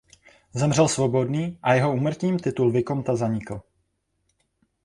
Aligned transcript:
Zemřel 0.53 0.87
svobodný 0.87 1.59
a 1.61 1.73
jeho 1.73 1.93
úmrtím 1.95 2.39
titul 2.39 2.71
vikomta 2.71 3.15
zanikl. 3.15 3.61